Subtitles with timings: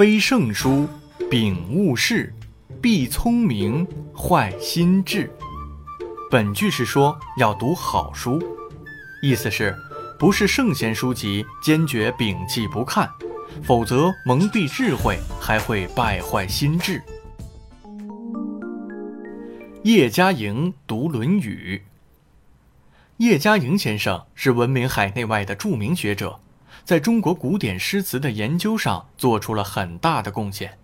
[0.00, 0.88] 非圣书，
[1.30, 2.32] 秉勿视，
[2.80, 5.30] 必聪明，坏心智。
[6.30, 8.42] 本句是说要读好书，
[9.22, 9.76] 意思是，
[10.18, 13.10] 不是圣贤书籍，坚决摒弃不看，
[13.62, 17.02] 否则蒙蔽智慧，还会败坏心智。
[19.82, 21.82] 叶嘉莹读《论语》。
[23.18, 26.40] 叶嘉莹先生是闻名海内外的著名学者，
[26.84, 30.78] 在中国古典诗词的研究上做出了很大的贡献。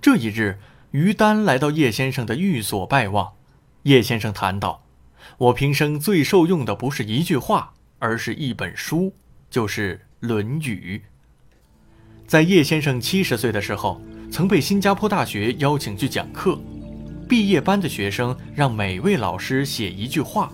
[0.00, 0.58] 这一日，
[0.92, 3.32] 于丹来到叶先生的寓所拜望。
[3.84, 4.84] 叶先生谈到
[5.38, 9.14] ：“我平生最受用的不是一句话，而是一本书，
[9.48, 11.02] 就是《论语》。”
[12.26, 16.58] 在叶先生七十岁的时候，曾被新加坡大学邀请去讲课。
[17.28, 20.52] 毕业班的学生让每位老师写一句话，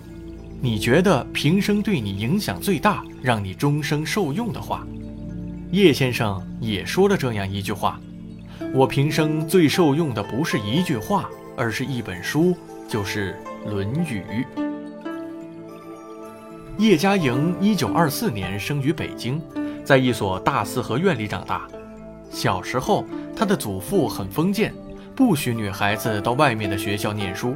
[0.59, 4.85] 你觉得平生对你影响最大、让你终生受用的话。
[5.71, 7.99] 叶先生也说了这样一句话
[8.73, 12.55] ：“我平生最受用的不是一句话，而是一本书。”
[12.87, 13.35] 就是
[13.69, 14.23] 《论语》。
[16.77, 19.41] 叶嘉莹一九二四年生于北京，
[19.83, 21.67] 在一所大四合院里长大。
[22.31, 23.03] 小时候，
[23.35, 24.73] 他的祖父很封建，
[25.13, 27.55] 不许女孩子到外面的学校念书，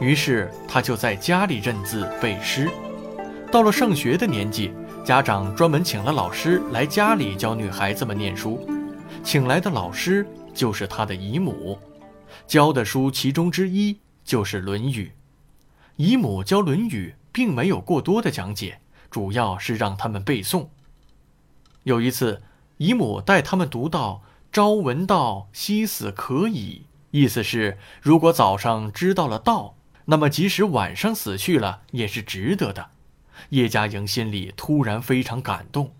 [0.00, 2.70] 于是他就在家里认字背诗。
[3.50, 4.72] 到了上学的年纪，
[5.04, 8.68] 家长专门请了老师来家里教女孩子们念书，
[9.22, 11.78] 请来的老师就是他的姨母，
[12.46, 13.98] 教的书其中之一。
[14.24, 15.06] 就是《论语》，
[15.96, 18.78] 姨母教《论语》并没有过多的讲解，
[19.10, 20.66] 主要是让他们背诵。
[21.84, 22.42] 有一次，
[22.76, 24.20] 姨母带他们读到
[24.52, 29.76] “朝闻道，夕死可矣”，意思是如果早上知道了道，
[30.10, 32.90] 那么即使晚上死去了也是值得的。
[33.50, 35.94] 叶嘉莹心里突然非常感动，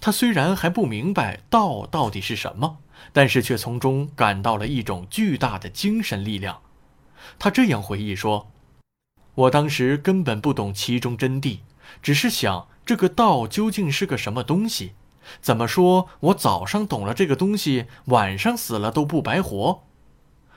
[0.00, 2.78] 她虽然还不明白道到底是什么，
[3.12, 6.60] 但是却从中感到了一种巨大的精神力量。
[7.38, 8.52] 她这样回忆说
[9.34, 11.58] ：“我当时根本不懂其中真谛，
[12.00, 14.92] 只是想这个道究竟是个什么东西？
[15.40, 19.82] 怎么说我早上懂了这个东西，晚上死了都不白活？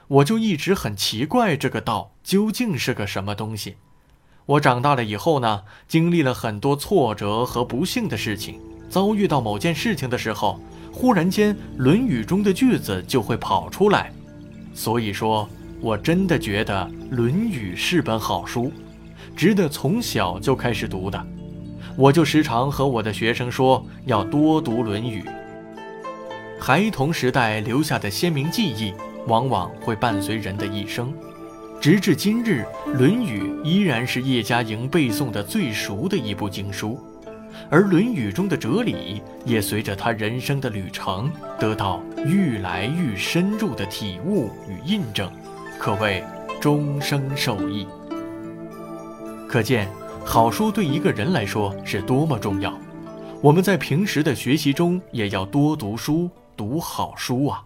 [0.07, 3.77] 我就一直很奇怪这个道究竟是个什么东西。
[4.45, 10.59] 我长大了以后呢，经历了很多挫折和不幸的事情，遭遇到某件事情的时候，
[10.91, 14.11] 忽然间《论语》中的句子就会跑出来，
[14.73, 15.47] 所以说。”
[15.81, 18.71] 我真的觉得《论语》是本好书，
[19.35, 21.27] 值得从小就开始读的。
[21.95, 25.21] 我就时常和我的学生说，要多读《论语》。
[26.59, 28.93] 孩童时代留下的鲜明记忆，
[29.27, 31.13] 往往会伴随人的一生。
[31.81, 36.99] 直至今日，《论语》依然是叶嘉莹背诵的最熟的一部经书，
[37.69, 45.29] 而《论语》中的哲理也随着他人生的旅程，得到愈来愈深入的体悟与印证。
[45.77, 46.23] 可谓
[46.59, 47.85] 终生受益。
[49.47, 49.87] 可见，
[50.23, 52.73] 好书对一个人来说是多么重要。
[53.41, 57.63] 我们在平时的学习中，也要多读书，读好书啊。